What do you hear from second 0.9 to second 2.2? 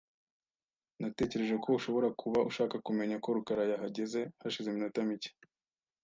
Natekereje ko ushobora